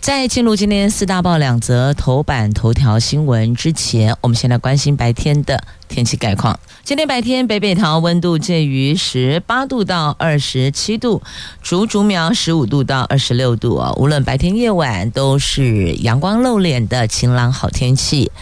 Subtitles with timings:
[0.00, 6.58] 在进入今天四大报两则头版头条新闻之前，我们先来关心白天的天气概况。
[6.82, 11.22] 今天白天北北桃温度介于十八度到二十七度，
[11.62, 13.92] 竹竹苗十五度到二十六度啊。
[13.96, 18.32] 无论白天夜晚都是阳光露脸的晴朗好天气，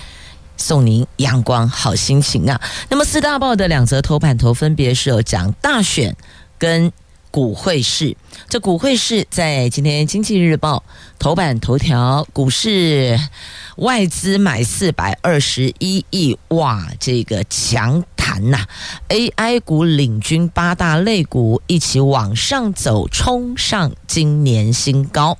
[0.56, 2.60] 送您阳光好心情啊。
[2.88, 6.16] 那么四大报的两则头版头分别是有讲大选
[6.56, 6.92] 跟。
[7.30, 8.16] 股汇市，
[8.48, 10.82] 这股汇市在今天《经济日报》
[11.18, 13.18] 头版头条，股市
[13.76, 18.66] 外资买四百二十一亿，哇，这个强弹呐
[19.08, 25.36] ！AI 股领军八大类股一起往上走，冲上今年新高。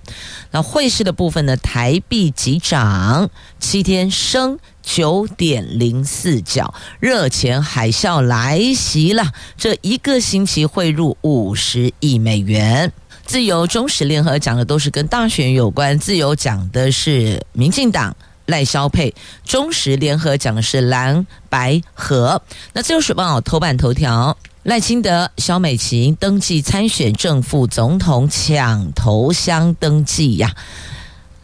[0.51, 1.57] 那汇市的部分呢？
[1.57, 4.59] 台币急涨，七天升。
[4.91, 9.33] 九点零四角，热钱海啸来袭了。
[9.58, 12.91] 这一个星期汇入五十亿美元。
[13.27, 15.98] 自由、中时、联合讲的都是跟大选有关。
[15.98, 18.16] 自由讲的是民进党
[18.47, 22.41] 赖萧佩，中时、联合讲的是蓝白合。
[22.72, 30.55] 那自由时报头版头条：赖清德、萧美琴登记参选正副总统，抢头香登记呀。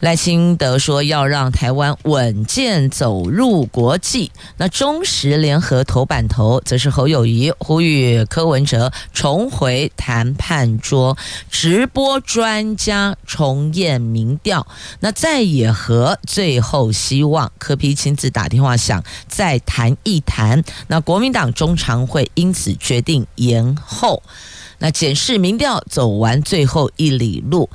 [0.05, 4.31] 赖清德说要让台湾稳健走入国际。
[4.57, 11.17] 那中时联合头版头则是侯友谊呼吁柯文哲重回谈判桌，
[11.49, 14.67] 直播专家重验民调。
[14.99, 20.63] 那再也和最后希望柯 P 亲自打电话想再谈一谈。
[20.85, 24.21] 那国民党中常会因此决定延后。
[24.77, 27.67] 那检视民调走完最后一里路。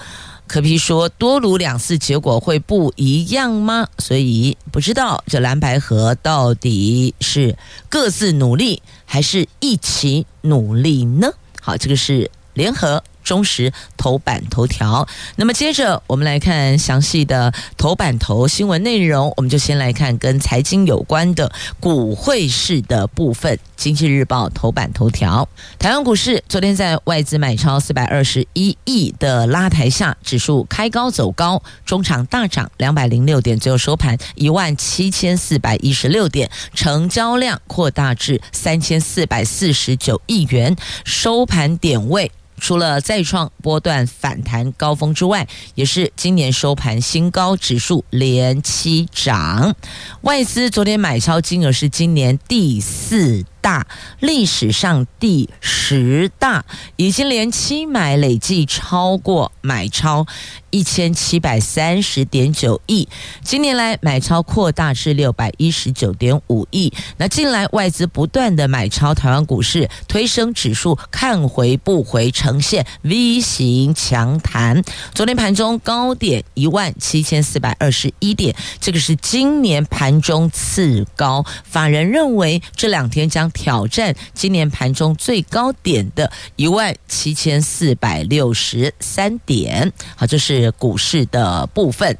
[0.50, 3.86] 柯皮说：“多撸两次结果会不一样吗？
[3.98, 7.56] 所以不知道这蓝白合到底是
[7.88, 11.30] 各自努力，还是一起努力呢？”
[11.62, 13.00] 好，这个是联合。
[13.22, 19.32] 中时头版头条，那么接着我们来看详细的头版头新闻内容。
[19.36, 23.58] 我们就先来看跟财经有关的股汇市的部分。
[23.76, 25.48] 经济日报头版头条：
[25.78, 42.30] 台湾股市昨天在外资买超四百二十一亿的拉抬下，指数开高走高，中场大涨两百零六点，最后收盘一万七千四百一十六点，成交量扩大至三千四百四十九亿元，收盘点位。
[42.60, 49.74] 除了再创波段反弹高峰之外，也是今年收盘新高，指数连七涨。
[50.20, 53.86] 外资昨天买超金额是今年第四大，
[54.18, 56.64] 历史上第十大，
[56.96, 60.26] 已经连期买，累计超过买超。
[60.72, 63.08] 一千七百三十点九亿，
[63.42, 66.92] 今年来买超扩大至六百一十九点五亿。
[67.16, 74.84] 那近来外资不断的买超台湾股市，推升指数看回不回，呈现 V 型强弹。
[75.12, 81.44] 昨天盘中高点一万七千四百二十一点，这个是今年盘中次高。
[81.64, 89.92] 法人认为这两天将挑战今年盘中最高点的一万七千四百六十三点。
[90.16, 90.70] 好，这是。
[90.78, 92.16] 股市的部分，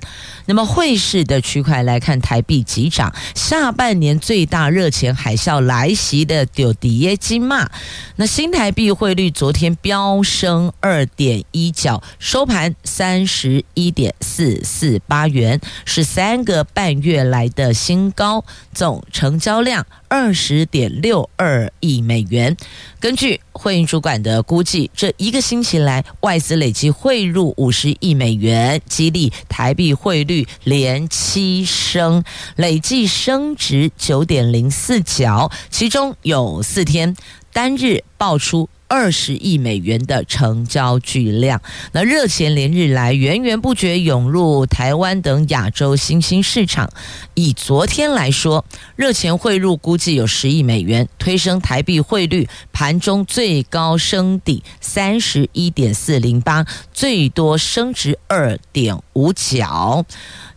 [0.47, 7.71] 那么汇市的区块来看，台币急涨，下半年最大热钱海啸来袭的丢底耶金嘛。
[8.17, 22.57] 那新台币汇率昨天飙升二点一角，收盘三十一点四四八元，是三个半月来的新高，总成交量二十点六二亿美元。
[23.01, 32.22] 根据汇银主管的估计，这一个星期来外资累计汇入五十亿美元，激励台币汇率连七升，
[32.57, 37.17] 累计升值九点零四角，其中有四天
[37.53, 38.69] 单日爆出。
[38.91, 46.91] 二十亿美元的成交巨量，那热钱连日来源源不绝涌入台湾等亚洲新兴市场。
[47.34, 48.65] 以昨天来说，
[48.97, 60.04] 热钱汇入估计有十亿美元，推升台币汇率盘中最高升抵三十一点四零八，最多升值二点五角。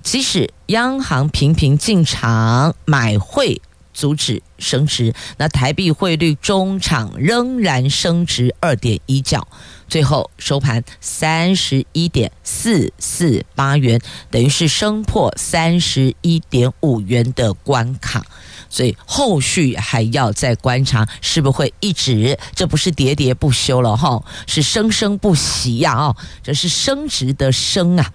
[0.01, 3.61] 即使央行频频进场买汇。
[3.93, 9.47] 阻止升值，那台币汇率中场仍然升值二点一角。
[9.87, 14.01] 最后收盘三十一点四四八元，
[14.31, 18.25] 等于是升破三十一点五元的关卡。
[18.73, 22.35] 所以后续还要再观察，是不是会一直？
[22.55, 25.93] 这不是喋喋不休了哈，是生生不息呀！
[25.93, 28.11] 哦，这是升值的升啊。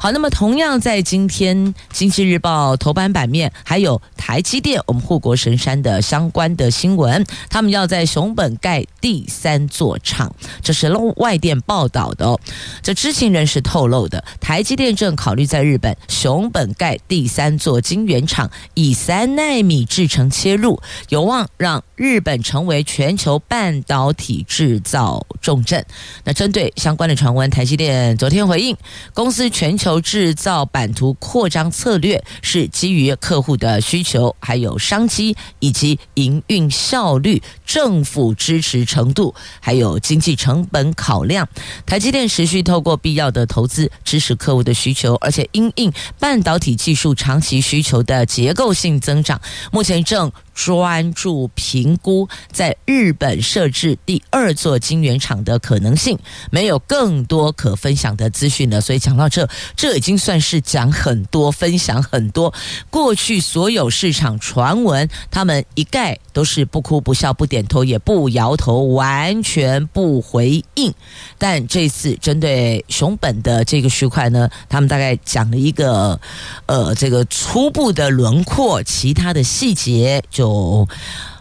[0.00, 1.56] 好，那么同样在今天
[1.92, 12.40] 《经济日报》头版版面，还有台积电，我们护国神山的相关的新闻，他们要在熊本盖第三座厂，这是外电报道的哦。
[12.82, 20.80] 这知情人士透露的，台积电正考虑在日本熊本盖第三座晶圆厂，以三奈米制程切入，
[21.10, 25.84] 有望让日本成为全球半导体制造重镇。
[26.24, 28.74] 那针对相关的传闻，台积电昨天回应，
[29.12, 41.46] 公司全球制造版图扩张策略是基于客户的需求，还有商机以及营运效率、政府支持程度，还有经济成本考量。
[41.84, 49.89] 台积电持续透过必要的投资支持客户的需求，而且因应半导体技术长期需求的结构性增长，目前。
[49.90, 50.30] 见证。
[50.62, 56.18] 专注评估在日本设置第二座晶圆厂的可能性，
[56.50, 58.78] 没有更多可分享的资讯了。
[58.78, 62.52] 所以讲到这，这已经算是讲很多、分享很多。
[62.90, 70.92] 过去所有市场传闻，他们一概都是不哭不笑、不点头也不摇头，完全不回应。
[71.38, 76.20] 但这次针对熊本的这个区块呢，他们大概讲了一个
[76.66, 80.22] 呃这个初步的轮廓，其他的细节。
[80.28, 80.88] 就就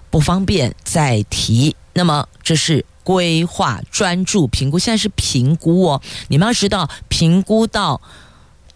[0.09, 1.75] 不方便再提。
[1.93, 6.01] 那么这是规划专注评估，现在是评估哦。
[6.27, 7.99] 你们要知道，评估到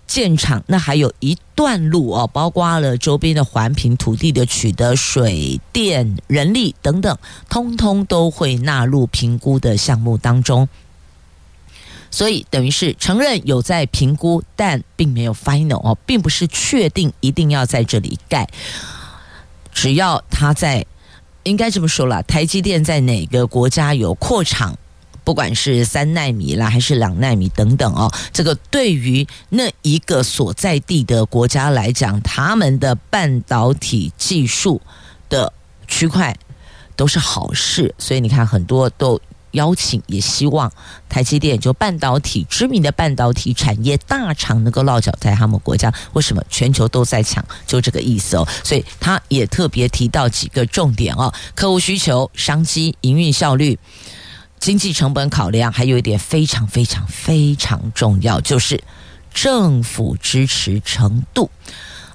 [0.08, 7.18] 建厂，那还有一段路哦，包括了周边的环评、土地的取得、水电、人力等等，
[7.50, 10.68] 通通都会纳入评估的项目当中。
[12.12, 18.48] 所以等于是承认有在评估，但并没有 final 哦，并不是确定一定要在这里盖。
[19.74, 20.86] 只要他在，
[21.44, 24.78] 应该这么说了，台积电在哪个国家有扩厂，
[25.24, 34.82] 不管是三纳米啦，还是两纳米等等哦，这个对于那一个所在地的国家来讲，他们的半导体技术
[35.28, 35.52] 的
[35.88, 36.36] 区块
[36.96, 39.20] 都是好事，所以你看很多都。
[39.54, 40.72] 邀请也希望
[41.10, 45.92] 台积电就半导体知名的半导体产业大厂能够落脚在他们国家。
[46.14, 47.44] 为什么全球都在抢？
[47.66, 48.48] 就这个意思哦。
[48.64, 53.80] 所以他也特别提到几个重点哦：客户需求、商机、营运效率、
[54.60, 58.84] 经济成本考量，还有一点非常非常非常重要，就是
[59.34, 61.50] 政府支持程度。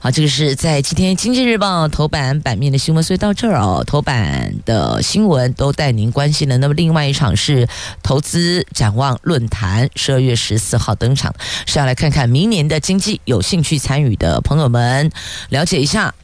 [0.01, 6.57] 好，这个是在今天《经济日报》头版版面的新闻，所以到这儿哦，头版的新闻都带您关心了。
[6.59, 7.69] 那么，另外一场是
[8.01, 11.35] 投资展望论坛，十二月十四号登场，
[11.67, 13.21] 是要来看看明年的经济。
[13.25, 15.11] 有兴趣参与的朋友们，
[15.49, 16.15] 了解一下，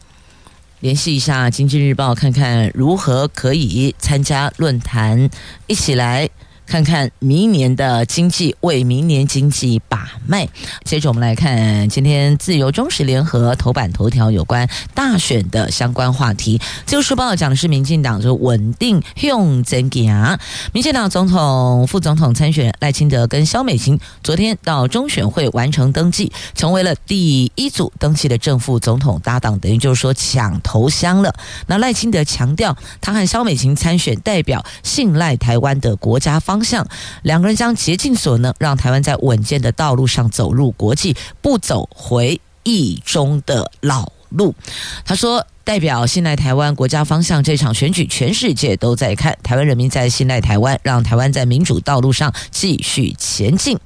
[0.78, 5.28] 联系一下《经济日报》，看看如何可以参加论坛，
[5.66, 6.30] 一起来。
[6.66, 10.48] 看看明年的经济，为明年经济把脉。
[10.82, 16.60] 接着我们来看今天自由中时联合头版头条有关大选的相关话题。
[16.86, 20.38] 自由时报讲的是民进党就稳定用增加。
[20.72, 31.34] 民进党总统、副总统参选赖清德跟萧美琴昨天到中选会完成登记，成为了第一组登记的正副总统搭档，等于就是说抢头香了。
[31.66, 36.53] 那赖清德强调，他和萧美琴参选代表信赖台湾的国家方。
[36.54, 36.86] 方向，
[37.22, 44.54] 两个人将竭尽所能，让台湾在稳健的道路上走入国际，不走回忆中的老路。
[45.04, 53.76] 他说：“代表信赖台湾国家方向这场选举，全世界都在看，台湾人民在信赖台湾，让台湾在民主道路上继续前进。”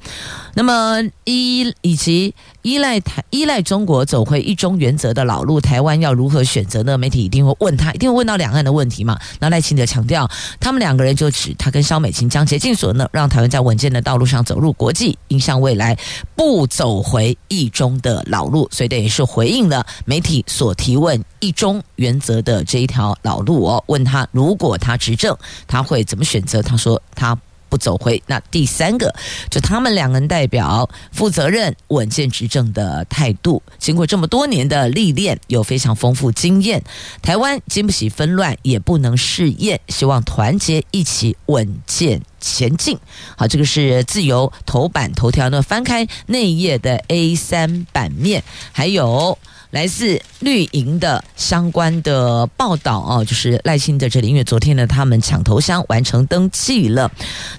[0.54, 2.34] 那么一以及。
[2.62, 6.98] 依赖台依赖中国走回一中原则的老路，台湾要如何选择呢？
[6.98, 9.18] 媒体一定会问他，一定会问到两岸的问题嘛？
[9.40, 10.28] 那赖清德强调，
[10.60, 15.96] 他们两个人就指他跟萧美琴将竭尽所能，让台湾在稳健的道路上走入国际，迎向未来，
[16.34, 18.68] 不走回一中的老路。
[18.70, 23.82] 所以这也是回应了媒体所提问一中原则的这一条老路哦。
[23.86, 25.34] 问他如果他执政，
[25.66, 26.60] 他会怎么选择？
[26.60, 27.38] 他说他。
[27.68, 29.14] 不走回那第三个，
[29.50, 33.62] 就他们两个人代表负责任、稳健执政的态度。
[33.78, 36.82] 经过这么多年的历练，有非常丰富经验。
[37.22, 39.80] 台湾经不起纷乱，也不能试验。
[39.88, 42.98] 希望团结一起，稳健前进。
[43.36, 45.62] 好，这个是自由头版头条呢。
[45.62, 49.38] 翻开内页的 A 三版面，还有
[49.70, 57.10] 来自绿营的相关的报道哦，就是赖清德这里，因为昨天呢，他们抢头香完成登记了，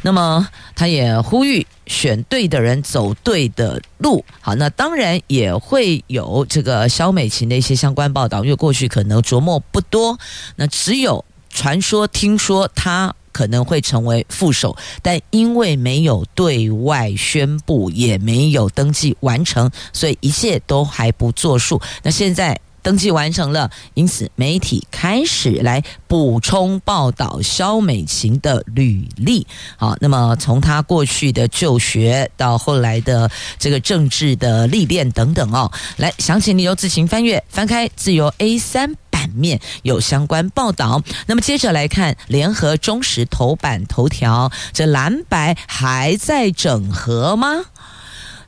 [0.01, 4.25] 那么他也呼吁选对的人走对的路。
[4.41, 10.17] 好，那当然也会有这个萧美琴的一些相关报道，因为过去可能琢磨不多，
[10.55, 13.15] 那只有传说听说他。
[13.31, 21.81] 可能会成为副手，但因为没有对外宣布，也没有登记完成，所以一切都还不作数。
[22.03, 29.45] 那现在登记完成了，因此媒体开始来补充报道肖美琴的履历。
[29.75, 38.95] 好，那么从她过去的就学到后来的这个政治的历练等等哦，来详情你由自行翻阅，翻开自由 A 三。
[39.36, 47.65] 面有相关报道，那么接着来看联合中时头版头条，这蓝白还在整合吗？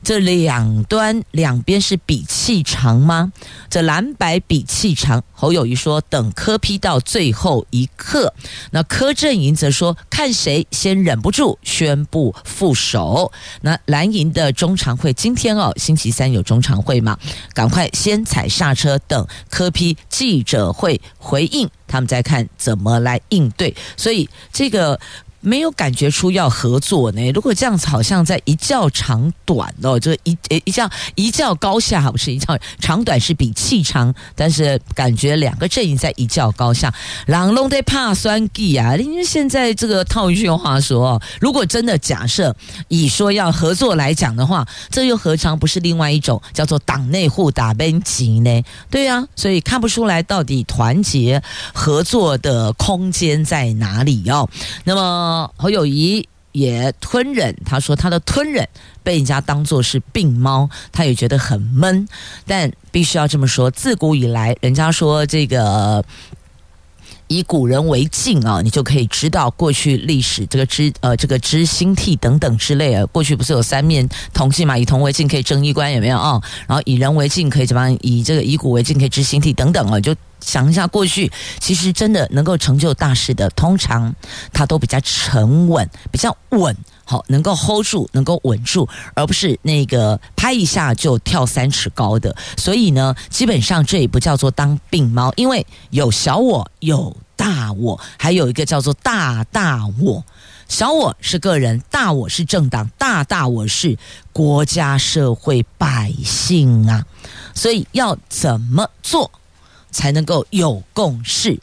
[0.02, 3.32] 这两端两边是比气长吗？
[3.70, 8.34] 这蓝白比气长，侯友谊说等柯批到最后一刻，
[8.72, 13.30] 那柯阵营则说看谁先忍不住宣布副手。
[13.60, 17.16] 那蓝营的中常会今天哦，星期三有中常会嘛？
[17.54, 23.74] 赶快先踩刹车，等柯批记者会回应，他们再看怎么来应对。
[23.96, 24.98] 所以这个。
[25.42, 27.30] 没有感觉出要合作呢。
[27.32, 36.94] 如果这样子，好像在一较长短哦，就一一较一较高下，不是一较长短是比气长，但是感觉两个阵营在一较高下。
[37.26, 38.96] 狼龙得怕酸计啊！
[38.96, 42.54] 因为现在这个套一句话说，如果真的假设
[42.86, 48.62] 以说要合作来讲的话，这又何尝不是另外一种叫做党内互打边级呢？
[48.88, 51.42] 对啊，所以看不出来到底团结
[51.74, 54.48] 合作的空间在哪里哦。
[54.84, 55.31] 那么。
[55.56, 58.68] 侯友谊也吞忍，他说他的吞忍
[59.02, 62.06] 被人家当作是病猫，他也觉得很闷。
[62.46, 66.04] 但必须要这么说，自古以来，人家说这个
[67.28, 73.04] 以古人为镜啊，你就可以知道过去历史这个知呃这个知兴替等等之类啊。
[73.06, 74.76] 过去不是有三面铜镜嘛？
[74.76, 76.40] 以铜为镜可以正衣冠，有没有啊？
[76.66, 77.98] 然后以人为镜可以怎么样？
[78.02, 80.14] 以这个以古为镜可以知兴替等等啊，就。
[80.44, 84.12] 想一下，过去其实真的能够成就大事的，通常
[84.52, 86.76] 他都比较沉稳，比较稳，
[87.12, 92.34] 好，能够 hold 住，能够稳住，而不是那个拍一下就跳三尺高的。
[92.56, 100.24] 所以呢，基本上这也不叫做当病猫，因为有小我，有大我，还有一个叫做大大我。
[100.68, 103.98] 小我是个人，大我是政党，大大我是
[104.32, 107.04] 国家、社会、百姓啊。
[107.54, 109.30] 所以要怎么做？
[109.90, 111.60] 才能够有共识。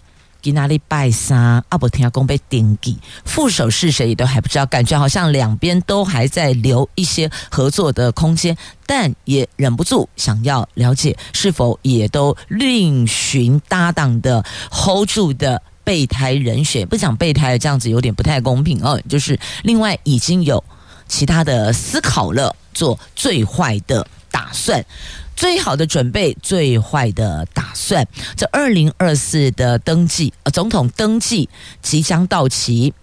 [0.50, 16.88] 给哪里拜三阿伯听公被顶记，副手是谁也都还不知道，感觉好像两边都还在留一些合作的空间，但也忍不住想要了解是否也都另寻搭档的 hold 住的备胎人选。
[16.88, 20.64] 不讲备胎这样子有点不太公平哦，就是另外已经有
[21.08, 24.84] 其他的思考了，做最坏的打算。
[25.40, 28.06] 最好的准备，最坏的打算。
[28.36, 31.48] 这二零二四的登记，呃，总统登记
[31.82, 32.94] 即将到期，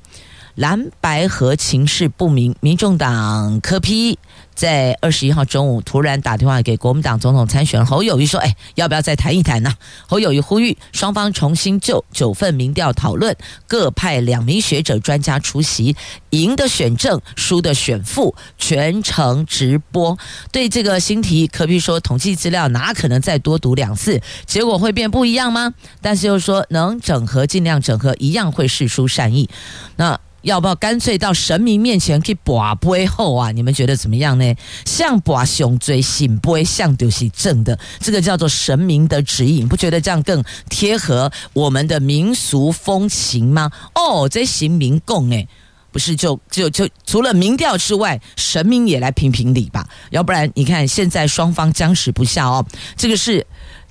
[0.54, 4.18] 蓝白合情势不明，民众党科批。
[4.56, 9.74] 在二十一号中午，突然打电话给国民党总统参选侯友谊说：“哎，要不要再谈一谈呢？”
[10.08, 13.36] 侯友谊呼吁双方重新就九份民调讨论，
[13.68, 15.94] 各派两名学者专家出席，
[16.30, 20.18] 赢的选正，输的选负，全程直播。
[20.50, 25.74] 对这个新题，可比说统计资料哪可能再多读两次，结果会变不一样吗？
[26.00, 29.50] 但是又说能整合尽量整合，一样会释出善意。
[29.96, 30.18] 那。
[30.46, 33.50] 要不要干脆到神明面前去跋杯后啊？
[33.50, 34.54] 你们觉得怎么样呢？
[34.84, 43.72] 像跋胸椎醒杯，像就是正的，这个叫做神明的指引，不觉得这样更贴合我们的民俗风情吗？
[43.96, 45.48] 哦，这行民共诶，
[45.90, 49.84] 不是就就就除了民调之外，神明也来评评理吧？
[50.10, 52.64] 要不然你看现在双方僵持不下哦。
[52.96, 53.44] 这个是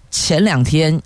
[0.09, 1.01] 前两天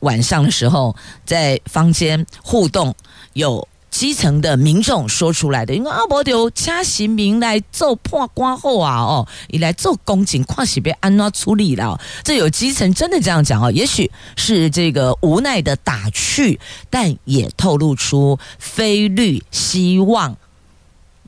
[0.00, 2.92] 晚上的时候在坊间互动
[3.34, 3.68] 有。
[3.98, 11.98] 基层的民众说出来的，因为阿伯丢掐刑民来做破瓜后啊，哦，你来做公警，况且被安娜处理了。
[12.22, 20.36] 这有基层真的这样讲哦，也许是这个无奈的打趣，但也透露出非律希望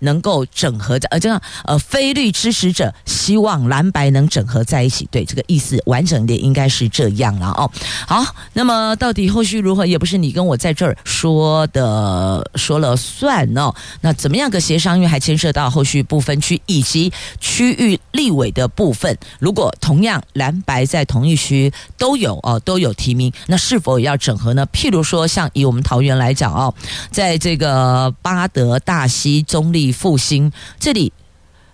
[0.00, 7.70] 能够整合在，呃，这样呃，非绿支持者希望蓝白能整合在一起，对这个意思完整点应该是这样了哦。
[8.06, 13.72] 好，那么到底后续如何，也不是你跟我在这儿说的说了算哦。
[14.00, 14.96] 那怎么样个协商？
[14.96, 19.16] 因为还牵涉到后续不分区以及区域立委的部分。
[19.38, 24.66] 如果同样蓝白在同一区都有哦，都有提名，那是否也要整合呢？
[24.72, 26.74] 譬如说，像以我们桃园来讲哦，
[27.10, 29.89] 在这个八德、大溪、中坜。
[29.92, 30.52] 复兴。
[30.78, 31.12] 这里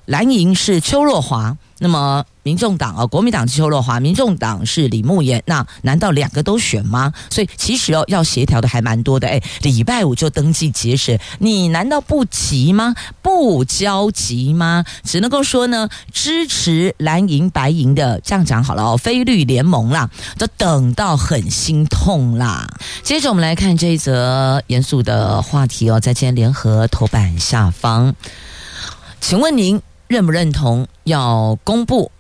[0.04, 7.12] 蓝营是邱若华，那么民众党啊，国民党是邱若华，民众党是李慕言，那难道两个都选吗？
[7.28, 9.28] 所以其实哦，要协调的还蛮多的。
[9.28, 12.95] 哎，礼拜五就登记结审，你难道不急吗？
[13.21, 14.85] 不焦急吗？
[15.04, 22.66] 只能够说呢，支持蓝营白营的这样讲好了哦，非绿联盟啦，都等到很心痛啦。
[23.02, 28.14] 接着我们来看这一则严肃的话题哦，在今天联合头版下方，
[29.21, 32.10] 请问您认不认同要公布？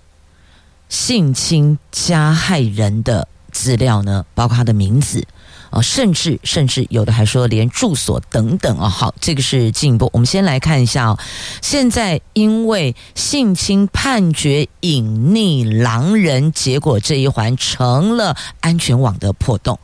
[0.88, 5.26] 性侵加害人的资料呢，包括他的名字
[5.70, 8.88] 啊，甚至甚至有的还说连住所等等啊。
[8.88, 10.08] 好，这个是进一步。
[10.12, 11.18] 我们先来看一下哦，
[11.60, 19.76] 现在因为性侵判决隐匿狼人，结果这一环成了安全网的破洞。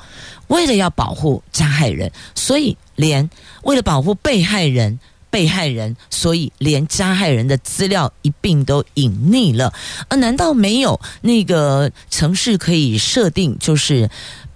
[0.46, 3.28] 为了要保护加害人，所以连
[3.64, 5.00] 为了保护被害人。
[5.32, 9.72] 被害人，所以连加害人的资料一并都隐匿了。
[10.08, 14.10] 而难道没有那个城市可以设定，就是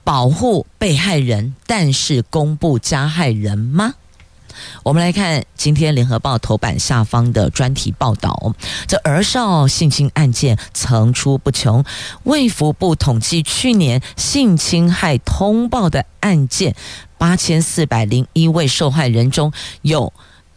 [0.05, 3.95] 保护被害人，但是公布加害人吗？
[4.83, 8.55] 我们来看今天联合报头版下方的专题报道，
[8.87, 11.83] 这儿少性侵案件层出不穷。
[12.25, 16.75] 卫福部统计，去年性侵害通报的案件
[17.17, 20.13] 八千四百零一位受害人中有。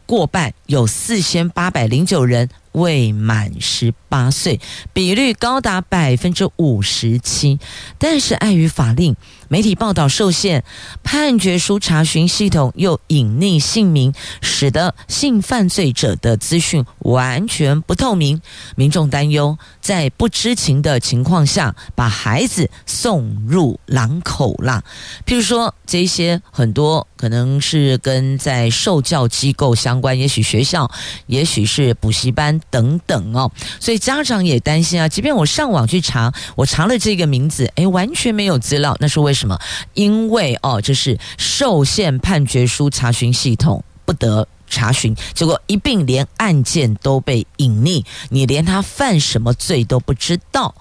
[0.10, 4.60] 过半有四千八百零九人未满十八岁，
[4.92, 7.60] 比率高达百分之五十七。
[8.00, 9.16] 但是碍于法令，
[9.50, 10.64] 媒体报道受限，
[11.04, 14.12] 判决书查询系统又隐匿姓名，
[14.42, 18.42] 使得性犯罪者的资讯完全不透明。
[18.76, 24.84] 民众担忧，在不知情的情况下，把孩子送入狼口啦。
[25.28, 30.90] 譬如说，这些很多可能是跟在受教机构相关，也许学校，
[31.28, 33.52] 也许是补习班等等哦。
[33.78, 39.40] 所以家长也担心啊，即便我上网去查，我查了这个名字，诶，完全没有资料，那是为什么？
[39.40, 39.60] 什么？
[39.96, 50.74] 因为哦，这是受限判决书查询系统不得查询，结果一并连案件都被隐匿，你连他犯什么罪都不知道，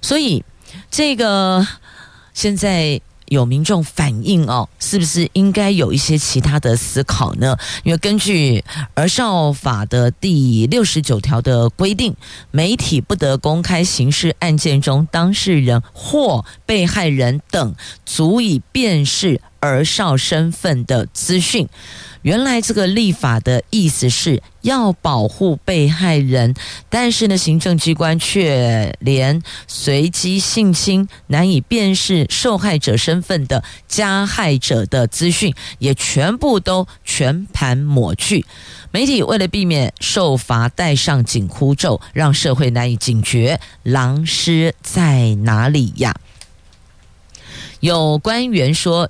[0.00, 0.42] 所以
[0.90, 1.64] 这个
[2.34, 3.00] 现在。
[3.26, 7.56] 有民众反映哦，是不是应该有一些其他的思考呢？
[7.84, 12.14] 因为根据儿少法的第六十九条的规定，
[12.50, 21.68] 媒体不得公开刑事案件中当事人或被害人等足以辨识儿少身份的资讯。
[22.26, 26.56] 原来这个立法的意思是要保护被害人，
[26.88, 38.44] 但是呢，行政机关却连随机性侵难以辨识受害者身份的加害者的资讯也全部都全盘抹去。
[38.90, 46.16] 媒体为了避免受罚戴上紧箍咒，让社会难以警觉，狼师在哪里呀？
[47.78, 49.08] 有官员说。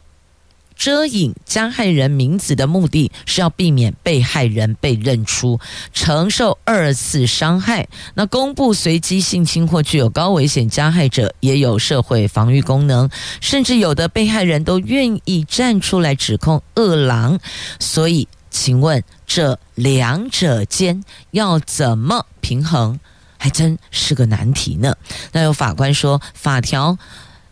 [0.76, 5.58] 遮隐加害人名字的目的是要避免被害人被认出，
[5.92, 7.88] 承受二次伤害。
[8.14, 13.10] 那公布随机性侵或具有高危险加害者，也有社会防御功能，
[13.40, 17.40] 甚至有的被害人都愿意站出来指控恶狼。
[17.80, 23.00] 所以，请问这两者间要怎么平衡，
[23.38, 24.94] 还真是个难题呢？
[25.32, 26.98] 那有法官说，法条。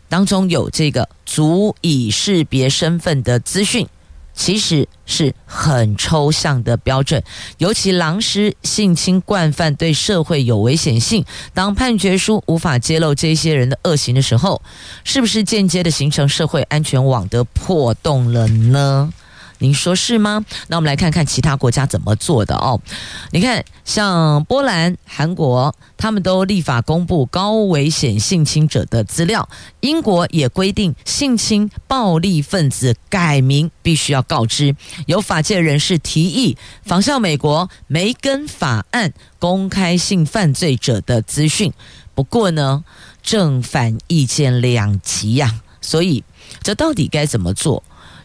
[0.08, 3.86] 当中有这个足以识别身份的资讯，
[4.34, 7.22] 其实是很抽象的标准。
[7.58, 14.60] 尤其狼师性侵惯犯对社会有危险性，当判决书无法揭露这些人的恶行的时候，
[15.04, 19.12] 是不是间接的形成社会安全网的破洞了呢？
[19.64, 20.44] 您说是吗？
[20.68, 22.78] 那我们来看看其他国家怎么做的哦。
[23.30, 29.48] 你看，像波兰、韩国，他们都立法公布高危险性侵者的资料。
[29.80, 34.76] 英国也规定，性侵暴力分子改名必须要告知。
[35.06, 41.72] 有法界人士提议仿效美国梅根法案，公开性犯罪者的资讯。
[42.14, 42.84] 不过呢，
[43.22, 45.62] 正反意见两极呀。
[45.80, 46.22] 所以，
[46.62, 47.82] 这到底该怎么做？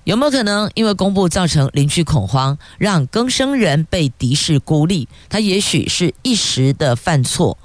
[0.09, 5.07] 有没有可能因为公布造成邻居恐慌，让更生人被敌视孤立？
[5.29, 7.55] 他也许是一时的犯错，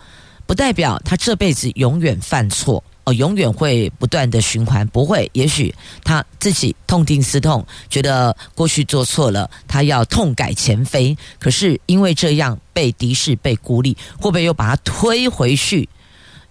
[0.45, 4.87] 不代表他这辈子永远犯错哦，永远会不断的循环。
[4.89, 11.17] 不会，也许他自己痛定思痛，觉得过去做错了，他要痛改前非。
[11.39, 15.89] 可是因为这样被敌视、被孤立，会不会又把他推回去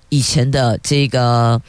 [0.09, 1.61] 以前的这个？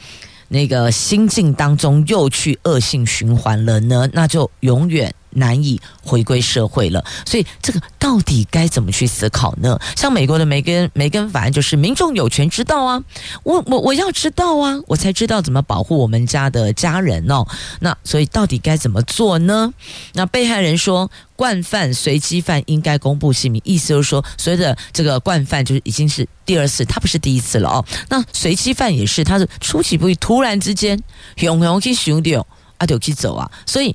[0.47, 7.05] 那个心境当中又去恶性循环了呢，那就永远难以回归社会了。
[7.25, 9.79] 所以这个到底该怎么去思考呢？
[9.95, 13.03] 像美国的梅根梅根法案就是民众有权知道啊，
[13.43, 17.45] 我我我要知道啊，我才知道怎么保护我们家的家人哦。
[17.79, 19.71] 那所以到底该怎么做呢？
[20.13, 21.09] 那被害人说。
[21.37, 27.85] 惯犯、随机犯应该公布姓名，意思就是说，所谓的这个惯犯就是已经是第二次，他不是第一次了哦。
[28.07, 30.97] 那随机犯也是，他是出其不意，突然之间，
[31.35, 33.51] 熊熊去熊掉，阿丢去走啊。
[33.65, 33.93] 所以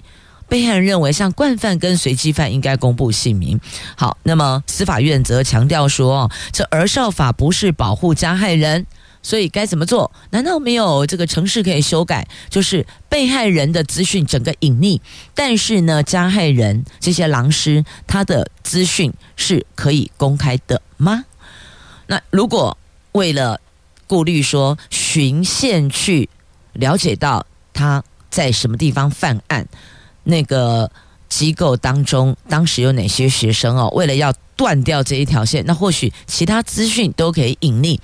[0.51, 3.59] 被害人认为，像惯犯跟随机犯应该公布姓名。
[3.97, 8.85] 好，那么司法院则强调说，这儿少法不是保护加害人。
[9.23, 10.11] 所以该怎么做？
[10.31, 12.27] 难道没有这个程式可以修改？
[12.49, 14.99] 就是被害人的资讯整个隐匿，
[15.35, 21.27] 但是呢，加害人这些狼师他的资讯是可以公开的吗？
[22.07, 22.79] 那如果
[23.13, 23.61] 为了
[24.07, 26.31] 顾虑说循线去
[26.73, 29.69] 了解到他在什么地方犯案，
[30.25, 30.91] 那个
[31.29, 33.89] 机构当中当时有哪些学生哦？
[33.95, 37.99] 为了要断掉这一条线，那或许其他资讯都可以隐匿，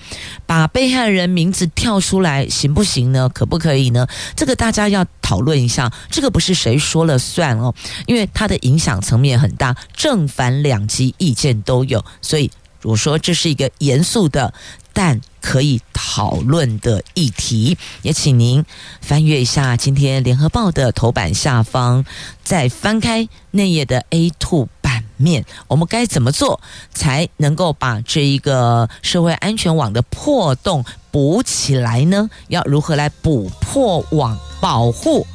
[0.46, 3.28] 把被害人名字跳出来行不行呢？
[3.28, 4.06] 可不可以呢？
[4.34, 5.92] 这个大家要讨论一下。
[6.10, 7.74] 这个不是谁说了算哦，
[8.06, 12.50] 因为它的影响层面很大，正反两极意见都有，所以
[12.82, 14.54] 我说这是一个严肃的。
[14.98, 18.64] 但可以讨论的议题，也请您
[19.02, 22.02] 翻阅一下今天联合报的头版下方，
[22.42, 26.62] 再翻开内页的 A2 版面，我们该怎么做
[26.94, 32.30] 才能够把这一个社会安全网的破洞补起来呢？
[32.48, 35.26] 要如何来补破网，保护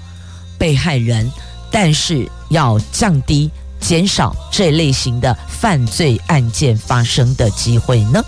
[0.58, 1.32] 被害人，
[1.70, 8.24] 但是要降低、减少这类型的犯罪案件发生的机会呢？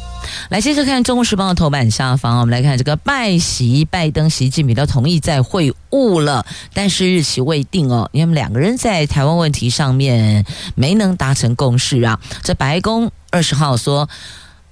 [0.50, 12.20] 来，接着看《中国时报》的头版下方，我们来看这个拜习，拜登、习近平都同意在会晤了，但是日期未定哦，因为两个人在台湾问题上面没能达成共识啊。
[12.44, 14.10] 这白宫二十号说。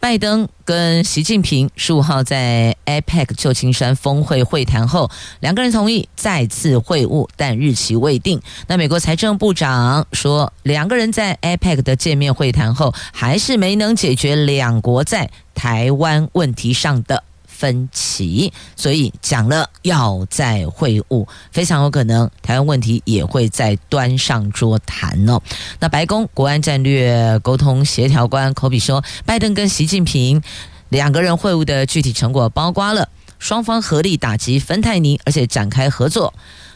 [0.01, 5.11] 拜登跟习近平十五号在 APEC 旧金山峰会会谈后，
[5.41, 8.41] 两个人同意再次会晤，但日期未定。
[8.65, 17.23] 那美国财政部长说，两个人在 APEC 的见面会谈后，还是没能解决两国在台湾问题上的
[17.61, 25.39] 分歧，所以讲了要再会晤，非常有可能台湾问题也会在端上桌谈哦。
[25.79, 30.41] 那白宫国安战略沟通协调官科比说，拜登跟习近平
[30.89, 36.33] 两个人会晤的具体成果包括了双方合力打击芬太尼，而且展开合作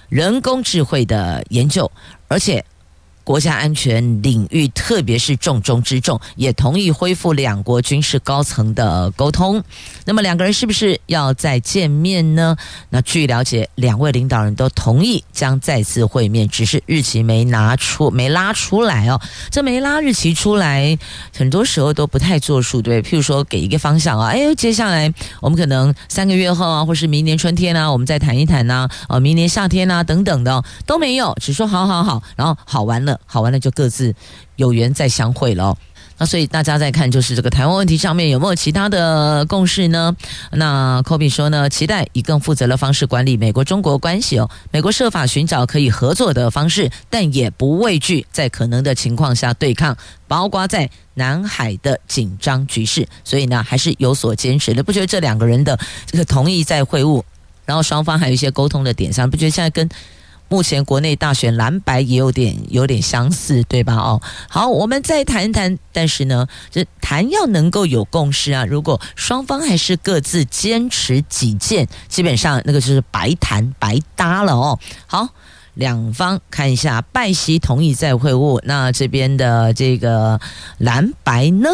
[0.07, 1.91] 人工智慧的研究，
[2.27, 2.63] 而且。
[3.25, 9.61] 国家安全领域，特别是重中之重，也同意恢复两国军事高层的沟通。
[10.05, 12.55] 那么两个人是不是要再见面呢？
[12.89, 19.19] 那据了解，两位领导人都同意将再次会面，只是日期没拿出、没拉出来哦。
[19.49, 20.95] 这没拉日期出来，
[21.35, 23.01] 很多时候都不太作数，对。
[23.01, 25.11] 譬如说，给一个方向啊，哎，接下来
[25.41, 33.14] 我们可能三个月后啊，或是明年春天啊，我们再谈一谈呐，啊，明年夏天啊等等的都没有，只说好好好，然后好完了。
[33.25, 34.13] 好完了，就各自
[34.55, 35.77] 有缘再相会了。
[36.17, 40.15] 那所以大家在看，就是这个台湾问题上面有没有其他的共识呢？
[40.51, 44.49] 那科比说呢，期待以更负责的方式管理美国中国关系哦。
[44.71, 53.05] 美国设法寻找可以合作的方式，但也不畏惧在可能的情况下对抗，包括在南海的紧张局势。
[53.25, 54.81] 所以呢，还是有所坚持的。
[54.81, 57.21] 不觉得这两个人的这个同意在会晤，
[57.65, 59.89] 然后双方还有一些沟通的点上，不觉得现在跟？
[60.47, 63.95] 目前国内大选蓝白也有点有点相似，对吧？
[63.95, 65.77] 哦，好，我们再谈一谈。
[65.91, 68.63] 但是呢，这谈要能够有共识啊。
[68.65, 74.79] 如果双方还是各自坚持己见，基本上那个就是白谈白搭了哦。
[75.07, 75.29] 好，
[75.73, 80.39] 两方看一下，拜习同意再会晤，那这边的这个
[80.77, 81.69] 蓝白呢？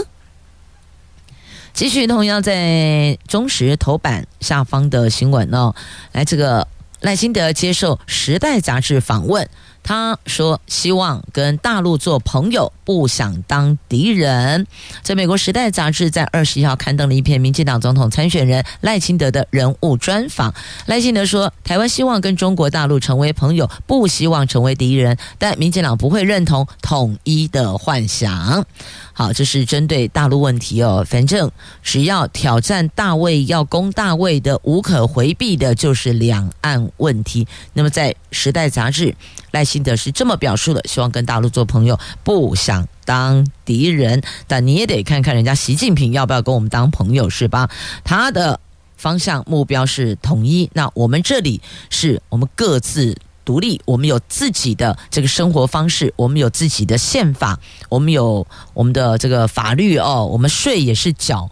[1.73, 5.75] 继续同样在中时头版下方的新闻哦，
[6.13, 6.67] 来这个。
[7.01, 9.49] 赖清德接受《时代》杂志访问，
[9.83, 14.67] 他说：“希望跟大陆做朋友，不想当敌人。”
[15.01, 20.53] 在美国《时代》杂志在二十一号刊登了一篇民进党总统参选人赖清德的人物专访。
[20.85, 28.65] 赖清德说：“台湾希望跟中国大陆成为朋友，不希望成为敌人，但民进党不会认同统一的幻想。”
[29.13, 31.05] 好，这是针对大陆问题哦。
[31.07, 31.51] 反正
[31.83, 37.45] 只要挑战大位，要攻大位的，无可回避的就是两岸问题。
[37.73, 39.13] 那么在《时代》杂志，
[39.51, 44.21] 赖清德是这么表述的：希望跟大陆做朋友，不想当敌人。
[44.47, 47.69] 但你也得看看人家习近平要不要跟我们当朋友，是吧？
[48.03, 48.59] 他的
[48.97, 53.17] 方向目标是统一，那我们这里是我们各自。
[53.43, 57.59] 独立，我们有自己的这个生活方式，我们有自己的宪法，
[57.89, 61.49] 我们有我们的这个法律哦，我们税也是缴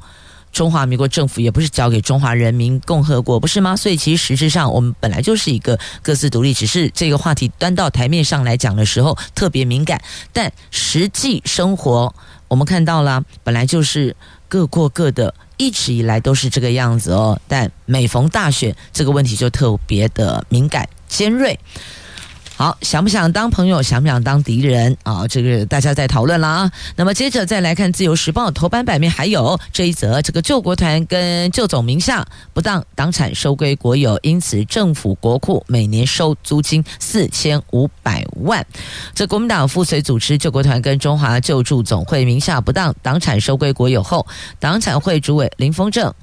[0.52, 3.76] 中华民国政府，也不是交给中华人民共和国，不是吗？
[3.76, 10.02] 所以其实实质上我们本来就是一个各自独立，只是这个话题端到台面上来讲的时候特别敏感，
[10.34, 12.14] 但实际生活
[12.48, 14.16] 我们看到了，本来就是
[14.48, 17.40] 各过各的，一直以来都是这个样子哦。
[17.48, 20.88] 但每逢大选，这个问题就特别的敏感。
[21.08, 21.60] 尖锐，
[22.60, 23.82] 好，想不想当朋友？
[23.82, 24.98] 想不想当敌人？
[25.04, 26.72] 啊，这个大家在讨论了啊。
[26.98, 38.68] 那么接着再来看《自由时报》头版版面，还有这一则：这个救国团跟救总名下不当党产收归国有，因此政府国库每年收租金四千五百万。
[39.16, 44.28] 这国民党附随组织救国团跟中华救助总会名下不当党产收归国有后，
[44.60, 46.14] 党产会主委林丰正。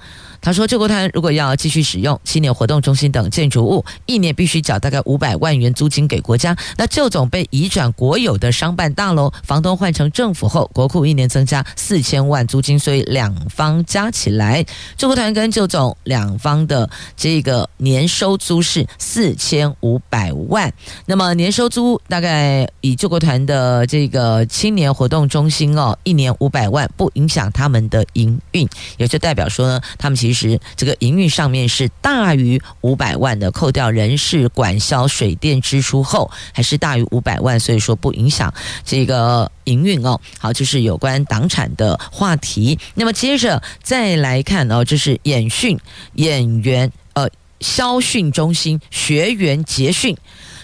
[0.40, 6.56] 他说：“救国团如果要继续使用青年活动中心等建筑物，一年必须缴大概五百万元租金给国家。
[6.76, 14.64] 那旧总被移转国有的商办大楼，房东换成政府后，国库一年增加四千万租金，所以两方加起来，
[14.96, 20.72] 救国团跟旧总两方的这个年收租是四千五百万。
[21.06, 28.68] 那么年收租大概以救国团的这个青年活动中心哦，一年五百万，不影响他们的营运，
[28.98, 38.52] 也就代表说呢，他们其其。”实这个营运上面是大于五百万的，扣掉人事、管销、水电支出后，还是大于五百万，所以说不影响
[38.84, 40.20] 这个营运哦。
[40.38, 42.78] 好，就是有关党产的话题。
[42.94, 45.78] 那么接着再来看哦，这是演训
[46.16, 47.26] 演员呃
[47.62, 50.14] 消训中心学员结训，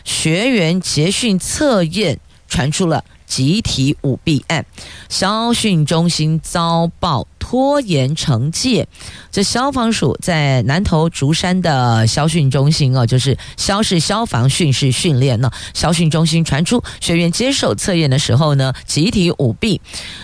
[0.04, 3.02] 学员结训测验传出了。
[3.32, 4.66] 集体舞弊案，
[5.08, 8.86] 消训中心遭曝拖延惩戒。
[9.30, 15.50] 这消防署在南投竹山的消训中心哦，就是消是消防训是训练呢。
[15.72, 19.80] 消训中心传出学员接受测验的时候呢，集体舞弊，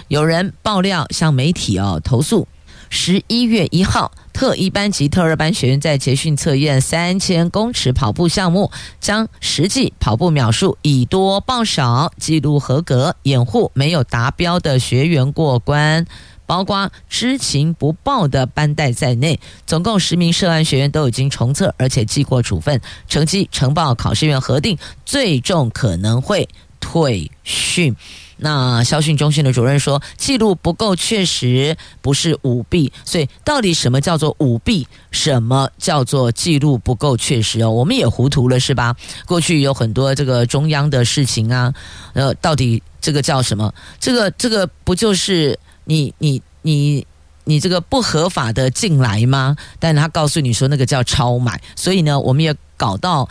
[0.09, 2.47] 有人爆料向媒体哦投诉。
[2.91, 8.71] 十一月一号，特一班及特二班学员在捷训测验三千公尺跑步项目，
[9.01, 16.07] 将实际跑步秒数以多报少，记录合格，掩护没有达标的学员过关，
[16.47, 26.49] 包括知情不报的班代在内，总共十名涉案学员都已经重测，而且记过处分，成绩呈报考试院核定，最重可能会
[26.81, 27.95] 退训。
[28.39, 32.93] 那消训中心的主任说，记录不够确实，不是舞弊。
[33.05, 34.87] 所以，到底什么叫做舞弊？
[35.11, 37.71] 什么叫做记录不够确实哦？
[37.71, 38.95] 我们也糊涂了，是吧？
[39.27, 41.73] 过去有很多这个中央的事情啊，
[42.15, 43.73] 呃，到底这个叫什么？
[43.99, 47.07] 这个这个不就是你你你
[47.45, 49.57] 你这个不合法的进来吗？
[49.81, 53.29] 但他告诉你说那个叫超买，所以呢，我们也搞到。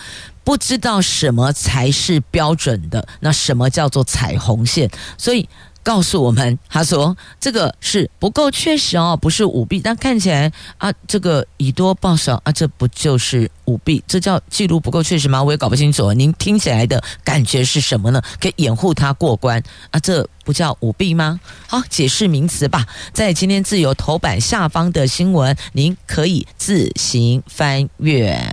[0.47, 4.89] 不知道什么才是标准的，那什么叫做彩虹线？
[5.17, 5.49] 所以
[5.83, 9.81] 告诉我们，他说这个是不够确实哦，不是舞弊。
[9.81, 14.01] 但看起来啊，这个以多报少啊，这不就是舞弊？
[14.07, 15.43] 这叫记录不够确实吗？
[15.43, 16.13] 我也搞不清楚。
[16.13, 18.21] 您听起来的感觉是什么呢？
[18.39, 21.41] 可以掩护他过关啊，这不叫舞弊吗？
[21.67, 22.85] 好，解释名词吧。
[23.11, 28.49] 在今天自由头版下方的新闻，您可以自行翻阅。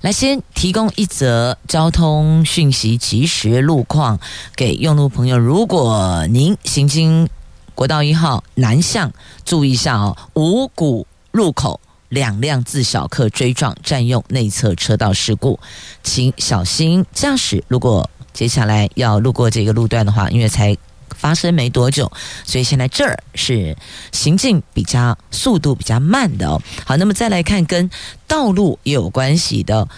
[0.00, 4.18] 来，先提供一则交通讯息即时路况
[4.54, 5.38] 给用路朋友。
[5.38, 7.28] 如果您行经
[7.74, 9.12] 国道一号南向，
[9.44, 15.58] 注意一下哦，五股路口两辆自小客追撞，占用内侧车道事故，
[16.02, 17.64] 请小心驾驶。
[17.68, 20.76] 如果接下来要路过这个路段的话，因为才。
[21.24, 22.12] 发生没多久，
[22.44, 23.74] 所以现在这儿是
[24.12, 26.60] 行进比较速度比较慢的哦。
[26.84, 27.88] 好，那么再来看跟
[28.28, 29.88] 道路也有关系的，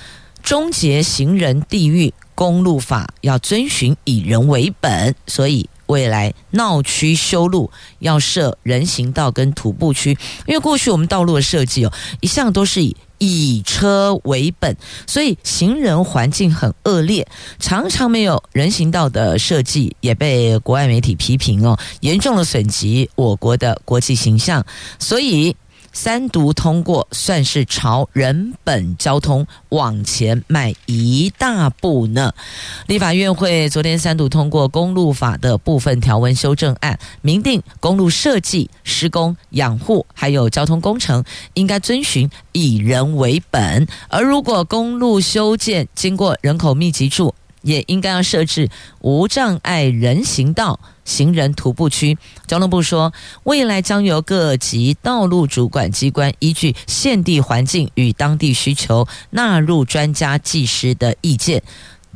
[0.40, 14.76] 终结行人地域公路法要遵循以人为本，所以未来闹区修路要设人行道跟徒步区，因为过去我们道路的设计哦，一向都是以以车为本，
[15.06, 17.26] 所以行人环境很恶劣，
[17.58, 24.64] 常常没有人行道的设计，也被国外媒体批评哦，严重的损及我国的国际形象，
[24.98, 25.56] 所以。
[25.96, 32.34] 三读通过，算是朝人本交通往前迈一大步呢。
[32.86, 47.34] 立法院会昨天三读通过公路法的部分条文修正案，明定公路设计、施工、养护还有交通工程应该遵循以人为本，而如果公路修建经过人口密集处，
[47.66, 50.78] 也应该要设置无障碍人行道。
[51.04, 53.12] 行人徒步区，交通部说，
[53.44, 61.62] 未来将由各级道路主管机关依据现地环境与当地需求，纳入专家技师的意见，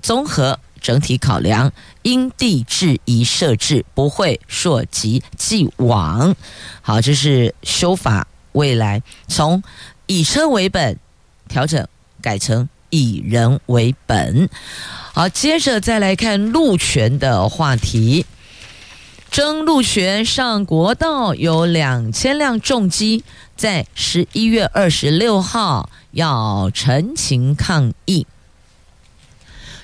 [0.03, 6.35] 综合整体考量，因地制宜设置，不会溯及既往。
[6.83, 9.63] 好，这是修法，未来从
[10.07, 10.99] 以车为本
[11.49, 11.87] 调整
[12.21, 14.49] 改成以人为本。
[15.13, 18.27] 好，接着再来看路权的话题。
[19.31, 23.23] 争路权上国道有两千辆重机，
[23.57, 28.27] 在十一月二十六号要陈情抗议。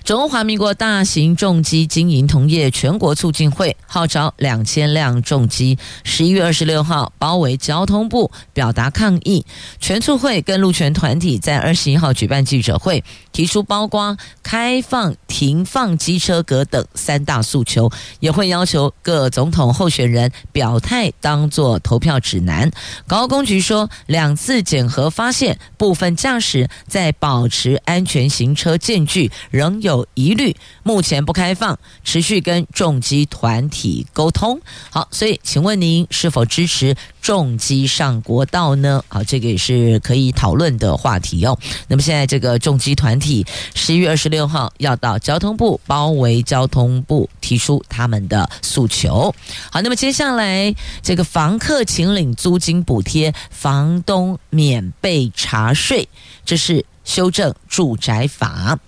[0.06, 9.44] 中华民国大型重机经营同业全国促进会号召两千辆重机，十一月二十六号包围交通部表达抗议。
[9.80, 17.90] 全促会跟路权团体在二十一号举办记者会，提出包括开放停放机车格等三大诉求，
[18.20, 22.70] 也会要求各总统候选人表态当作投票指南。
[23.08, 29.95] 高工局说，两次检核发现，部分驾驶在保持安全行车间距仍有。
[29.96, 34.60] 有疑虑，目前不开放，持续跟重机团体沟通。
[34.90, 39.02] 好，所以请问您是否支持重机上国道呢？
[39.08, 41.58] 好，这个也是可以讨论的话题哦。
[41.88, 49.34] 那么现在这个重机团体十一月二十六号要到交通部包围交通部，提出他们的诉求。
[49.70, 56.06] 好，那么接下来这个房客请领租金补贴，房东免被查税，
[56.44, 58.78] 这是修正住宅法。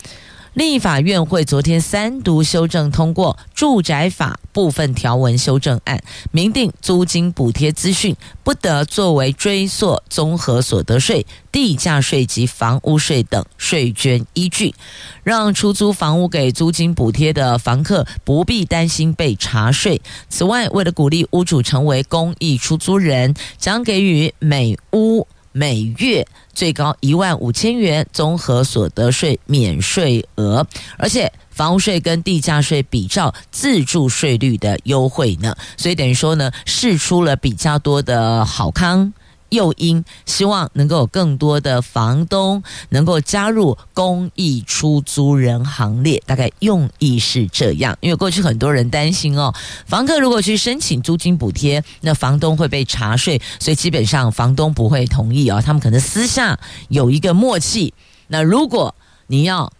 [0.58, 14.74] 立法院会昨天三读修正通过住宅法部分条文修正案，明定租金补贴资讯不得作为追溯综合所得税、地价税及房屋税等税捐依据，
[15.22, 20.02] 让出租房屋给租金补贴的房客不必担心被查税。
[20.28, 25.24] 此外，为了鼓励屋主成为公益出租人，将给予每屋
[25.58, 26.24] 每月。
[26.54, 30.66] 最高一万五千元综合所得税免税额，
[30.96, 39.12] 而且房屋税跟地价税比照自住税率的优惠呢，所以等于说呢，试出了比较多的好康。
[39.50, 47.96] 诱因，希望能够有更多的房东能够加入公益出租人行列，大概用意是这样。
[48.00, 49.54] 因为过去很多人担心哦，
[49.86, 56.58] 房客如果去申请租金补贴，那房东会被查税，所以基本上房东不会同意哦，他们可能私下
[56.88, 57.94] 有一个默契。
[58.28, 58.94] 那如果
[59.28, 59.72] 你要，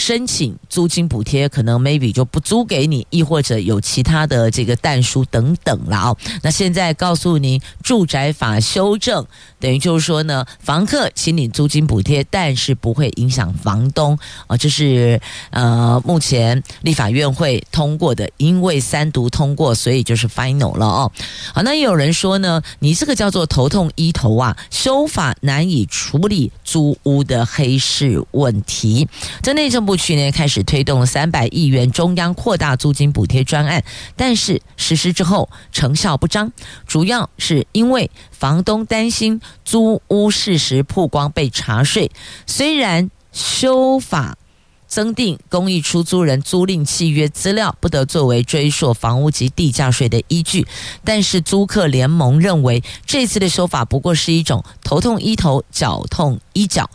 [0.00, 6.16] 申请租金补贴，可能 maybe 就不租给你，亦或者有其他的这个但书等等了哦。
[6.42, 9.26] 那现在告诉您，住宅法修正，
[9.60, 14.56] 等于就是说呢，房客请领租金补贴，但是不会影响房东啊。
[14.56, 21.12] 这是呃，目前立法院会通过的，因为三读通过，所以就是 final 了哦。
[21.52, 29.06] 好，那也有人说呢，你这个叫做头痛医头啊，修法难以处理租屋的黑市问题，
[29.42, 29.89] 在内政。
[29.89, 33.82] 部过去年开始推动三百亿元中央扩大租金补贴专案，
[34.14, 36.52] 但是实施之后成效不彰，
[36.86, 42.12] 主要是因为房东担心租屋事实曝光被查税。
[42.46, 44.38] 虽然修法
[44.86, 50.68] 增订公益出租人租赁契约资料不得作为追溯房屋及地价税的依据，
[51.02, 56.88] 但是租客联盟认为这次的修法不过是一种头痛医头，脚痛医脚。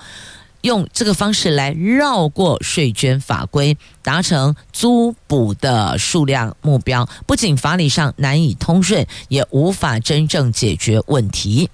[0.65, 11.69] 用这个方式来绕过税捐法规，达成租补的数量目标，不仅法理上难以通顺，也无法真正解决问题。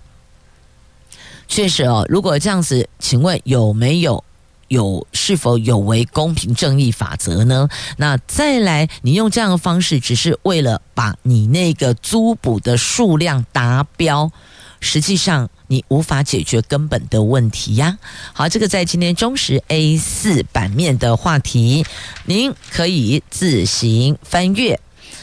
[1.47, 4.21] 确实哦，如果这样子，请问有没有
[4.67, 7.69] 有是否有违公平正义法则呢？
[7.95, 14.29] 那再来，你用这样的方式，只是为了把你那个租补的数量达标。
[14.81, 17.97] 实际上，你无法解决根本的问题呀。
[18.33, 21.85] 好，这个在今天中时 A 四版面的话题，
[22.25, 24.79] 您可以自行翻阅。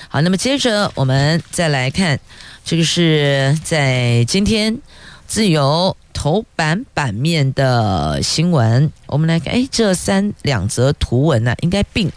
[0.08, 2.18] 好，那么接着我们再来看，
[2.64, 4.78] 这个是在今天
[5.26, 5.94] 自由。
[6.14, 12.10] 头版版面的新闻，我们来看，哎，这三两则图文呢、应该并。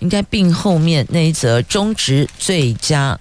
[0.00, 3.18] 应该并后面那一则中值最佳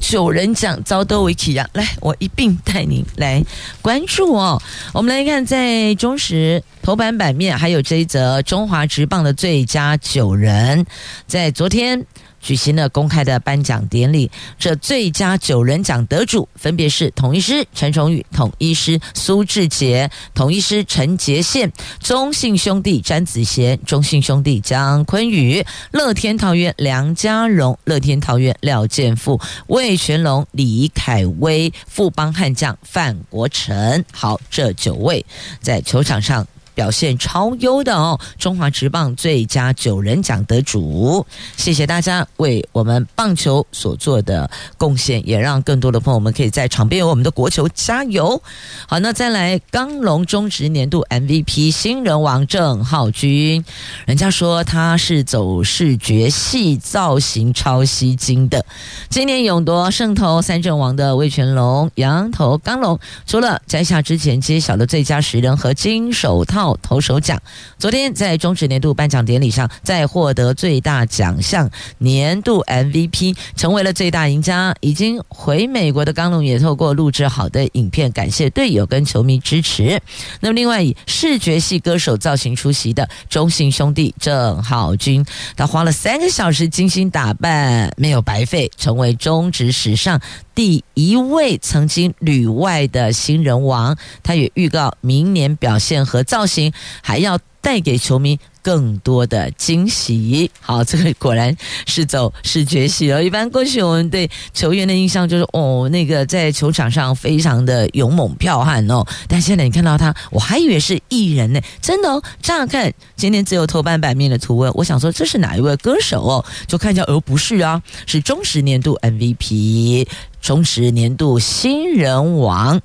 [0.00, 3.42] 九人奖遭到维奇呀，来，我一并带您来
[3.80, 4.60] 关注哦。
[4.92, 10.84] 我们来看，在中时头版版面，还有这一则中华职棒的最佳九人，
[11.26, 12.04] 在昨天。
[12.40, 21.70] 举行了公开的颁奖典礼，这最佳九人奖得主分别是统一师陈崇宇、统一师苏志杰、统一师陈杰宪、
[22.00, 34.04] 中信兄弟詹子贤、中信兄弟江坤宇、乐天桃园梁家荣、乐天桃园廖建富、魏全龙李凯威、富邦悍将范国成。
[34.12, 35.24] 好，这九位
[35.60, 36.46] 在球场上。
[36.78, 41.26] 表现超优的哦，中华职棒最佳九人奖得主，
[41.56, 48.40] 谢谢大家为我们棒球所做的贡献，也让更多的朋友们可以在场边为我们的国球加油。
[48.86, 53.64] 好，那再来，刚龙中职年度 MVP 新人王郑浩君，
[54.06, 58.64] 人家说他是走视觉系造型超吸睛的。
[59.08, 66.67] 今年勇夺胜投三阵王的魏全龙洋投刚龙，除了摘下之前揭晓的最佳十人和金手套。
[66.76, 67.40] 投手奖，
[67.78, 74.74] 昨天在中职年度颁奖典礼上，再获得最大奖项年度 MVP，成为了最大赢家。
[74.80, 80.00] 已经回美国的刚龙也透过录制好的影片，感谢队友跟球迷支持。
[80.40, 85.24] 那么，另外以视觉系歌手造型出席的中信兄弟郑浩均，
[85.56, 90.20] 他花了三个小时精心打扮，没有白费，成为中职史上。
[90.54, 96.57] 第一位曾经旅外的新人王，他也预告明年表现和造型
[97.02, 100.50] 还要带给球迷更多的惊喜。
[100.60, 101.54] 好，这个果然
[101.86, 103.20] 是走视觉系哦。
[103.20, 109.04] 一般过去我们对球员的印象就是哦，那个在球场上非常的勇猛剽悍哦。
[109.26, 112.22] 但现在你看到他，我还以为是艺人呢，真的哦。
[112.40, 116.44] 乍看今天只有头版版面的图文，我想说这是哪一位歌手哦？
[116.66, 120.06] 就看一下，哦，不是啊，是忠实年度 MVP。
[120.40, 122.80] 忠实年度新人王，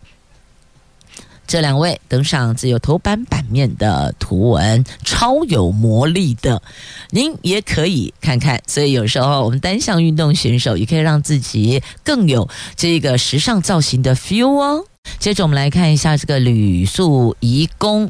[1.45, 6.61] 这两位登上自由头版版面的图文，超有魔力的，
[7.11, 8.61] 您也可以看看。
[8.67, 14.85] 所以有时候我们单项运动选手也可以让自己更有这个时尚造型的 feel 哦。
[15.19, 18.09] 接着我们来看一下这个旅宿移工。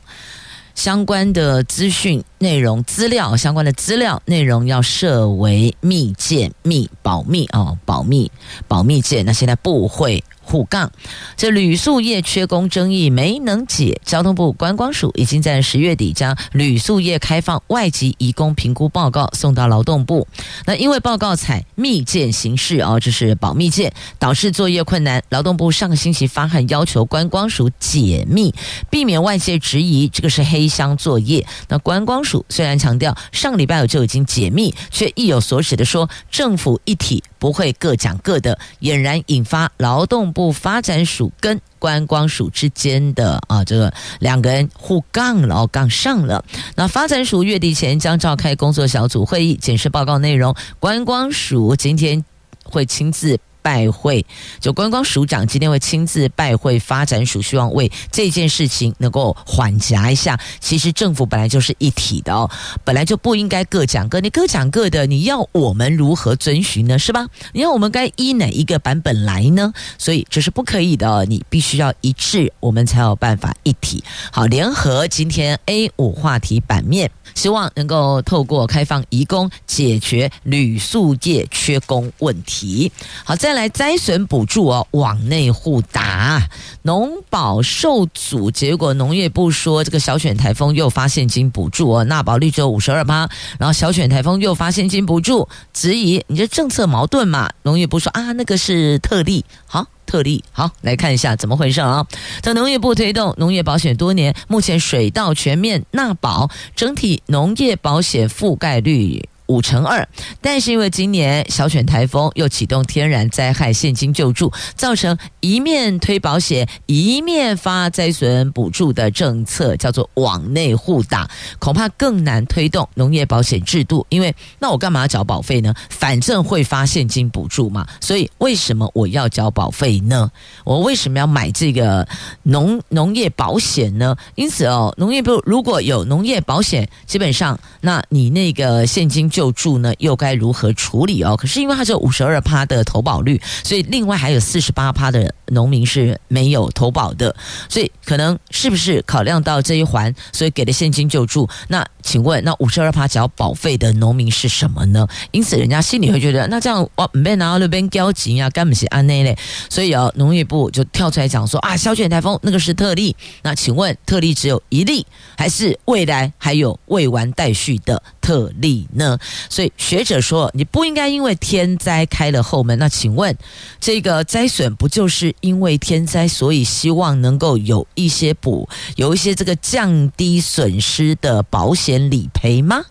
[0.76, 8.32] 相关的资讯内容、资料相关的资料内容要设为密件、密保密哦，保密
[8.68, 9.24] 保密件。
[9.24, 10.24] 那现在不会。
[10.54, 10.92] 护杠，
[11.36, 20.28] 这旅宿业缺工争议没能解，交通部观光署已经在十月底将旅宿业开放外籍移工评估报告送到劳动部。
[20.68, 25.24] 那因为报告采密件形式哦，这是保密件，导致作业困难。
[25.30, 28.54] 劳动部上个星期发函要求观光署解密，
[28.92, 31.44] 避免外界质疑这个是黑箱作业。
[31.68, 46.44] 那观光署虽然强调上礼拜五就已经解密，却意有所指的说政府一体不会各讲各的，俨然引发劳动部发展署跟观光署之间的啊，这个两个人互杠了，杠上了。
[46.76, 50.56] 那发展署月底前将召开工作小组会议，检视报告内容。
[50.80, 52.24] 观光署今天
[52.64, 53.40] 会亲自。
[53.64, 54.24] 拜会，
[54.60, 60.40] 就观光署长今天会亲自拜会发展署，希望为这件事情能够缓颊一下。
[60.60, 62.48] 其实政府本来就是一体的哦，
[62.84, 67.00] 本来就不应该各讲各，你各讲各的，你要我们如何遵循呢？
[67.00, 67.28] 是吧？
[67.54, 69.74] 你要我们该依哪一个版本来呢？
[69.98, 74.04] 所以这是不可以的，你必须要一致，我们才有办法一体。
[74.32, 77.10] 好，联合今天 A 五话题版面。
[77.36, 82.92] 希望能够透过开放移工解决旅宿业缺工问题。
[83.24, 86.48] 好，再来灾损补助哦，往内互打，
[86.84, 97.52] 农保受阻，结果农业部说这个小犬台风又发现金补助哦，纳保率只有五十二趴，然后小犬台风又发现金补助，质疑你这政策矛盾嘛？
[97.64, 99.88] 农业部说啊，那个是特例，好。
[100.06, 102.06] 特例，好，来看一下怎么回事啊？
[102.42, 109.30] 在农业部推动农业保险多年，目前水稻全面纳保，整体农业保险覆盖率。
[109.54, 110.08] 五成二，
[110.42, 121.30] 但是因为今年小犬台风又启动天然灾害现金救助，造成一面推保险一面发灾损补助的政策，叫做往内互打，
[121.60, 124.04] 恐怕更难推动农业保险制度。
[124.10, 125.72] 因为那我干嘛要缴保费呢？
[125.92, 130.32] 反正会发现金补助嘛，所以为什么我要缴保费呢？
[130.64, 132.08] 我为什么要买这个
[132.42, 134.16] 农农业保险呢？
[134.34, 141.36] 因此哦，农业部如果有农业保险，基本上那你那个现金就救助呢，又该如何处理哦？
[141.36, 147.36] 可是因为它只有五十二趴的投保率，所以另外还有四十八趴的农民是没有投保的，
[147.68, 151.50] 所以可能是不是考量到这一环，所以给的现金救助？
[151.68, 155.06] 那请问，那五十二趴缴保费的农民是什么呢？
[155.32, 159.38] 因此，人家心里会觉得，那这样哇，没拿到那边交急呀，干不起安内嘞？
[159.70, 163.14] 所以哦，农业部就跳出来讲说啊，小犬台风那个是特例。
[163.42, 165.06] 那请问，特例只有一例，
[165.38, 169.20] 还是未来还有未完待续的特例呢？
[169.50, 172.80] 所以学者说，你不应该因为天灾开了后门。
[172.80, 173.38] 那请问，
[173.82, 182.86] 这个灾损不就是因为天灾，所以希望能够有一些补，有一些这个降低损失的保险理赔吗？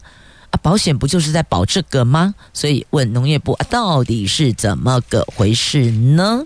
[0.51, 2.35] 啊，保险不就是在保这个吗？
[2.53, 6.45] 所以问农业部，啊，到底是怎么个回事呢？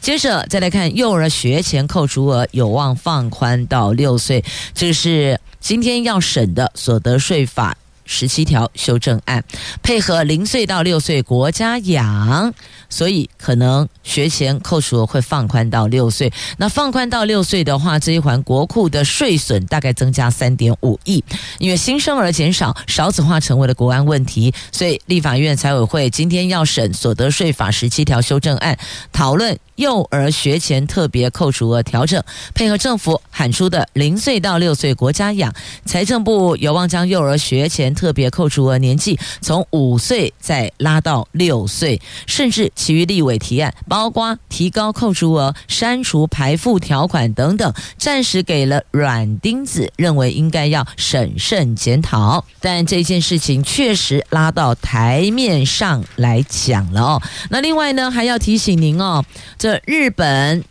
[0.00, 4.44] 接着再来看幼儿学前扣除额有望放宽到六岁，
[4.74, 7.76] 这是今天要审的所得税法
[8.08, 9.44] 十七条修正案，
[9.82, 12.52] 配合零岁到六岁国家养。
[12.90, 21.22] 所以可能学前扣除会放宽到六岁，那放宽到六岁的话，这一环国库的税损大概增加三点五亿，
[21.58, 28.78] 因为新生儿减少，少子化成为了国安问题，所以立法院财委会今天要审所得税法十七条修正案，
[29.12, 32.22] 讨论幼儿学前特别扣除额调整，
[32.54, 35.52] 配合政府喊出的零岁到六岁国家养，
[35.84, 42.58] 财政部有望将幼儿学前特别扣除额年纪从五岁再拉到六岁，甚至。
[42.74, 52.44] 其余立委提案，包括提高扣除额、删除排富条款等等，暂时给了软钉子，认为应该要审慎检讨。
[52.60, 57.22] 但这件事情确实拉到台面上来讲了哦。
[57.50, 59.24] 那另外呢，还要提醒您哦，
[59.56, 60.64] 这日本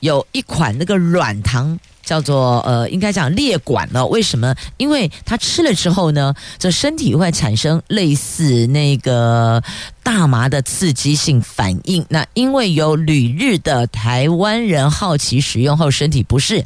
[0.00, 1.78] 有一款那个软糖。
[2.04, 4.06] 叫做呃，应该讲裂管了。
[4.08, 4.54] 为什么？
[4.76, 9.62] 因为它吃了之后呢，这身体会产生类似那个
[10.04, 12.04] 大麻的刺激性反应。
[12.10, 16.62] 那因为有旅日的台湾人好奇使用后身体不适，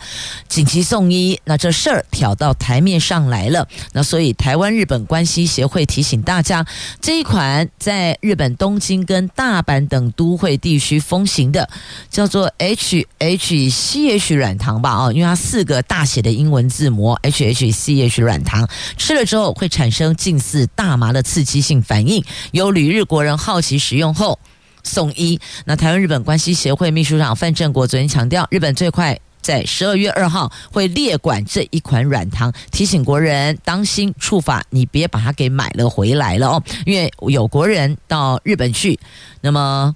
[0.48, 1.40] 紧急送医。
[1.44, 3.68] 那这事儿挑到台面上来了。
[3.92, 6.66] 那所以台湾日本关系协会提醒大家，
[7.00, 11.70] 这一款在日本东京跟大阪等都会地区风行的，
[12.10, 14.90] 叫做 HHCH 软糖吧？
[14.90, 15.28] 啊，因为。
[15.28, 18.66] 它四个大写的英文字母 HHCH 软糖
[18.96, 24.38] 吃了之后会产生近似大麻的刺激性反应，有旅日国人人好奇使用后
[24.82, 25.38] 送医。
[25.64, 38.98] 那台湾日本关系协会秘书长范正国昨天强调，日本最快在十二月二号会列管这一款软糖，提醒国人当心触法，你别把它给买了回来了哦，因为有国人到日本去，
[39.40, 39.94] 那么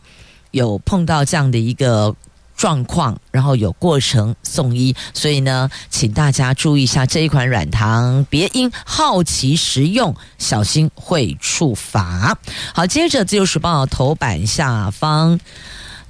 [0.51, 2.15] 有碰到这样的一个。
[2.63, 12.39] 状况，然后有过程送医，所以呢，请大家注意一下这一款软糖，别因好奇食用，小心会处罚。
[12.73, 15.41] 好，接着《自由时报》头版下方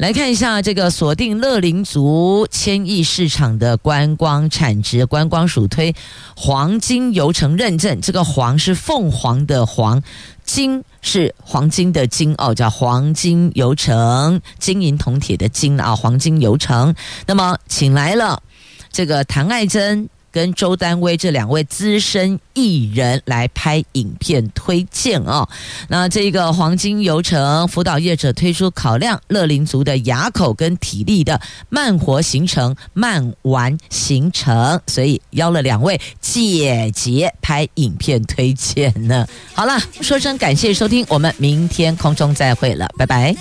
[0.02, 5.94] 来看一下这个锁定乐陵族千亿市场的观光产值，观光署推
[6.34, 10.02] 黄金游程认证，这个“黄”是凤凰的“黄”。
[10.44, 16.92] 金是黄金的金哦，叫黄金游程，金银铜铁的金啊，黄金游程。
[17.24, 18.42] 那么，请来了
[18.90, 25.48] 这个唐爱珍跟周丹薇这两位资深艺人来拍影片推荐哦。
[25.88, 39.26] 那这个黄金游程辅导业者推出考量乐龄族的牙口跟体力的慢活行程、慢玩行程，所以邀了两位姐姐拍影片推荐呢。
[39.52, 43.36] 好了，说声感谢收听，我们明天空中再会了，拜拜。